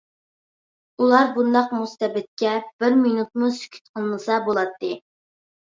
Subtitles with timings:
[1.03, 4.97] ئۇلار بۇنداق مۇستەبىتكە بىر مىنۇتمۇ سۈكۈت قىلمىسا بولاتتى.